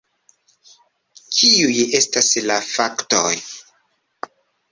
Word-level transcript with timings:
Kiuj 1.39 1.75
estas 1.99 2.31
la 2.51 2.57
faktoj? 2.71 3.33